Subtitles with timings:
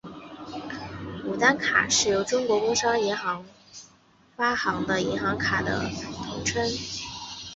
[1.25, 3.45] 牡丹卡是由中国工商银行
[4.35, 5.87] 发行的银行卡的
[6.27, 6.65] 统称。